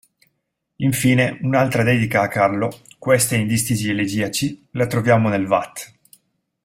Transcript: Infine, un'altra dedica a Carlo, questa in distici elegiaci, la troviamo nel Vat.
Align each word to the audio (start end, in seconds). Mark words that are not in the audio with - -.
Infine, 0.77 1.37
un'altra 1.43 1.83
dedica 1.83 2.21
a 2.23 2.27
Carlo, 2.27 2.71
questa 2.97 3.35
in 3.35 3.45
distici 3.45 3.91
elegiaci, 3.91 4.65
la 4.71 4.87
troviamo 4.87 5.29
nel 5.29 5.45
Vat. 5.45 5.93